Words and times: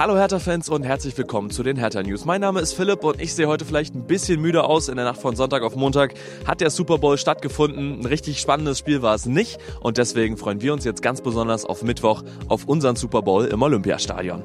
Hallo 0.00 0.16
Hertha-Fans 0.16 0.70
und 0.70 0.82
herzlich 0.82 1.18
willkommen 1.18 1.50
zu 1.50 1.62
den 1.62 1.76
Hertha-News. 1.76 2.24
Mein 2.24 2.40
Name 2.40 2.60
ist 2.60 2.72
Philipp 2.72 3.04
und 3.04 3.20
ich 3.20 3.34
sehe 3.34 3.46
heute 3.46 3.66
vielleicht 3.66 3.94
ein 3.94 4.06
bisschen 4.06 4.40
müde 4.40 4.64
aus. 4.64 4.88
In 4.88 4.96
der 4.96 5.04
Nacht 5.04 5.20
von 5.20 5.36
Sonntag 5.36 5.62
auf 5.62 5.76
Montag 5.76 6.14
hat 6.46 6.62
der 6.62 6.70
Super 6.70 6.96
Bowl 6.96 7.18
stattgefunden. 7.18 8.00
Ein 8.00 8.06
richtig 8.06 8.40
spannendes 8.40 8.78
Spiel 8.78 9.02
war 9.02 9.14
es 9.14 9.26
nicht 9.26 9.58
und 9.80 9.98
deswegen 9.98 10.38
freuen 10.38 10.62
wir 10.62 10.72
uns 10.72 10.86
jetzt 10.86 11.02
ganz 11.02 11.20
besonders 11.20 11.66
auf 11.66 11.82
Mittwoch 11.82 12.22
auf 12.48 12.64
unseren 12.64 12.96
Super 12.96 13.20
Bowl 13.20 13.44
im 13.44 13.60
Olympiastadion. 13.60 14.42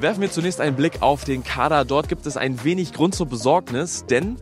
Werfen 0.00 0.22
wir 0.22 0.30
zunächst 0.30 0.58
einen 0.58 0.74
Blick 0.74 1.02
auf 1.02 1.24
den 1.24 1.44
Kader. 1.44 1.84
Dort 1.84 2.08
gibt 2.08 2.24
es 2.24 2.38
ein 2.38 2.64
wenig 2.64 2.94
Grund 2.94 3.14
zur 3.14 3.26
Besorgnis, 3.26 4.06
denn 4.06 4.38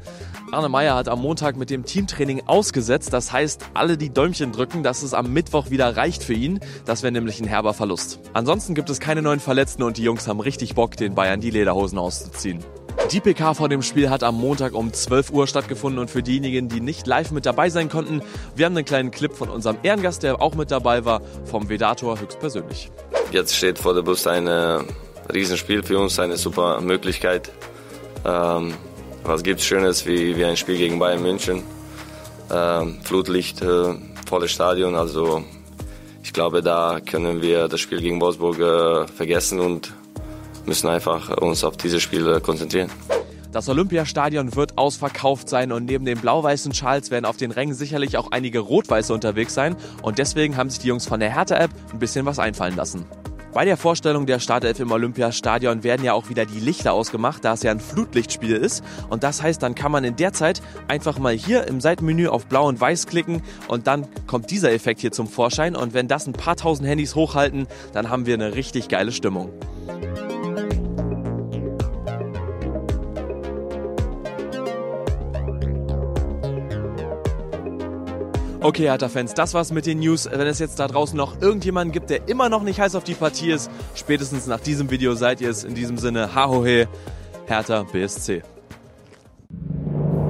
Arne 0.53 0.69
Meyer 0.69 0.97
hat 0.97 1.09
am 1.09 1.21
Montag 1.21 1.57
mit 1.57 1.71
dem 1.71 1.85
Teamtraining 1.85 2.43
ausgesetzt. 2.47 3.13
Das 3.13 3.33
heißt, 3.33 3.67
alle 3.75 3.97
die 3.97 4.11
Däumchen 4.11 4.51
drücken, 4.51 4.83
dass 4.83 5.03
es 5.03 5.15
am 5.15 5.33
Mittwoch 5.33 5.71
wieder 5.71 5.97
reicht 5.97 6.25
für 6.25 6.35
ihn. 6.35 6.59
Das 6.87 7.03
wäre 7.03 7.13
nämlich 7.13 7.41
ein 7.41 7.47
herber 7.47 7.73
Verlust. 7.73 8.19
Ansonsten 8.33 8.75
gibt 8.75 8.91
es 8.91 8.99
keine 8.99 9.23
neuen 9.23 9.39
Verletzten 9.39 9.85
und 9.85 9.97
die 9.97 10.03
Jungs 10.03 10.27
haben 10.27 10.41
richtig 10.41 10.75
Bock, 10.75 10.97
den 10.97 11.15
Bayern 11.15 11.41
die 11.41 11.51
Lederhosen 11.51 11.99
auszuziehen. 11.99 12.65
Die 13.13 13.21
PK 13.21 13.55
vor 13.55 13.69
dem 13.69 13.83
Spiel 13.83 14.11
hat 14.11 14.25
am 14.25 14.41
Montag 14.41 14.75
um 14.75 14.93
12 14.93 15.31
Uhr 15.31 15.47
stattgefunden 15.47 16.01
und 16.01 16.11
für 16.11 16.23
diejenigen, 16.23 16.69
die 16.69 16.81
nicht 16.81 17.07
live 17.07 17.31
mit 17.31 17.47
dabei 17.47 17.71
sein 17.71 17.89
konnten, 17.89 18.21
wir 18.57 18.67
haben 18.67 18.77
einen 18.77 18.85
kleinen 18.85 19.11
Clip 19.11 19.33
von 19.33 19.49
unserem 19.49 19.79
Ehrengast, 19.83 20.23
der 20.23 20.43
auch 20.43 20.55
mit 20.55 20.71
dabei 20.71 21.05
war, 21.05 21.23
vom 21.45 21.69
Vedator 21.69 22.21
höchstpersönlich. 22.21 22.91
Jetzt 23.31 23.55
steht 23.55 23.79
vor 23.79 23.95
der 23.95 24.03
Brust 24.03 24.27
eine 24.27 24.85
Riesenspiel 25.33 25.83
für 25.83 25.99
uns, 25.99 26.19
eine 26.19 26.37
super 26.37 26.81
Möglichkeit. 26.81 27.53
Ähm, 28.25 28.75
was 29.25 29.43
es 29.43 29.65
Schönes 29.65 30.07
wie, 30.07 30.37
wie 30.37 30.45
ein 30.45 30.57
Spiel 30.57 30.77
gegen 30.77 30.99
Bayern 30.99 31.23
München? 31.23 31.63
Ähm, 32.53 32.99
Flutlicht, 33.03 33.63
äh, 33.63 33.95
volles 34.29 34.51
Stadion. 34.51 34.95
Also 34.95 35.45
ich 36.23 36.33
glaube, 36.33 36.63
da 36.63 37.01
können 37.01 37.43
wir 37.43 37.69
das 37.69 37.81
Spiel 37.81 38.01
gegen 38.01 38.21
Wolfsburg 38.21 38.59
äh, 38.59 39.07
vergessen 39.09 39.61
und 39.61 39.93
müssen 40.67 40.89
einfach 40.89 41.37
uns 41.39 41.65
auf 41.65 41.77
diese 41.77 42.01
Spiele 42.01 42.41
konzentrieren. 42.41 42.91
Das 43.53 43.69
Olympiastadion 43.69 44.55
wird 44.55 44.79
ausverkauft 44.79 45.49
sein 45.49 45.73
und 45.73 45.87
neben 45.87 46.05
den 46.05 46.21
blau-weißen 46.21 46.73
Schals 46.73 47.11
werden 47.11 47.25
auf 47.25 47.37
den 47.37 47.51
Rängen 47.51 47.75
sicherlich 47.75 48.17
auch 48.17 48.31
einige 48.31 48.61
rot-weiße 48.61 49.13
unterwegs 49.13 49.55
sein 49.55 49.75
und 50.03 50.19
deswegen 50.19 50.57
haben 50.57 50.71
sich 50.71 50.79
die 50.79 50.89
Jungs 50.89 51.07
von 51.07 51.19
der 51.19 51.35
Hertha-App 51.35 51.71
ein 51.93 51.99
bisschen 51.99 52.27
was 52.27 52.39
einfallen 52.39 52.77
lassen. 52.77 53.07
Bei 53.53 53.65
der 53.65 53.77
Vorstellung 53.77 54.27
der 54.27 54.39
Startelf 54.39 54.79
im 54.79 54.93
Olympiastadion 54.93 55.83
werden 55.83 56.05
ja 56.05 56.13
auch 56.13 56.29
wieder 56.29 56.47
die 56.47 56.61
Lichter 56.61 56.93
ausgemacht, 56.93 57.45
da 57.45 57.55
es 57.55 57.65
ja 57.65 57.73
ein 57.73 57.81
Flutlichtspiel 57.81 58.55
ist. 58.55 58.85
Und 59.09 59.25
das 59.25 59.43
heißt, 59.43 59.61
dann 59.61 59.75
kann 59.75 59.91
man 59.91 60.05
in 60.05 60.15
der 60.15 60.33
Zeit 60.33 60.63
einfach 60.87 61.19
mal 61.19 61.35
hier 61.35 61.67
im 61.67 61.81
Seitenmenü 61.81 62.29
auf 62.29 62.47
Blau 62.47 62.69
und 62.69 62.81
Weiß 62.81 63.09
klicken 63.09 63.43
und 63.67 63.89
dann 63.89 64.07
kommt 64.29 64.53
dieser 64.53 64.73
Effekt 64.73 65.01
hier 65.01 65.11
zum 65.11 65.27
Vorschein. 65.27 65.75
Und 65.75 65.95
wenn 65.95 66.07
das 66.07 66.29
ein 66.29 66.33
paar 66.33 66.55
tausend 66.55 66.89
Handys 66.89 67.17
hochhalten, 67.17 67.67
dann 67.93 68.09
haben 68.09 68.25
wir 68.25 68.35
eine 68.35 68.55
richtig 68.55 68.89
geile 68.89 69.11
Stimmung. 69.11 69.51
Okay, 78.63 78.89
Hertha-Fans, 78.89 79.33
das 79.33 79.55
war's 79.55 79.73
mit 79.73 79.87
den 79.87 80.01
News. 80.01 80.29
Wenn 80.31 80.47
es 80.47 80.59
jetzt 80.59 80.79
da 80.79 80.87
draußen 80.87 81.17
noch 81.17 81.41
irgendjemanden 81.41 81.93
gibt, 81.93 82.11
der 82.11 82.29
immer 82.29 82.51
noch 82.51 82.63
nicht 82.63 82.79
heiß 82.79 82.95
auf 82.95 83.05
die 83.05 83.15
Partie 83.15 83.53
ist, 83.53 83.71
spätestens 83.95 84.47
nach 84.47 84.61
diesem 84.61 84.91
Video 84.91 85.15
seid 85.15 85.41
ihr 85.41 85.49
es. 85.49 85.65
In 85.65 85.75
diesem 85.75 85.97
Sinne, 85.97 86.35
Hahohe, 86.35 86.87
Hertha 87.47 87.85
BSC. 87.85 88.43